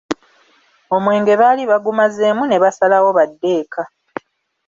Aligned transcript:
Omwenge 0.95 1.33
baali 1.41 1.63
bagumazeemu 1.71 2.43
ne 2.47 2.57
basalawo 2.63 3.09
badde 3.17 3.49
eka! 3.61 3.83